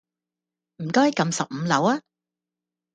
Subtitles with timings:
[0.77, 2.01] 唔該㩒十五樓呀